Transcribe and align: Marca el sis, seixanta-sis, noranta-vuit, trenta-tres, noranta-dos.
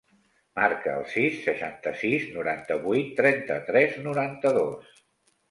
Marca 0.59 0.95
el 1.01 1.03
sis, 1.11 1.35
seixanta-sis, 1.47 2.25
noranta-vuit, 2.39 3.13
trenta-tres, 3.21 4.01
noranta-dos. 4.09 4.99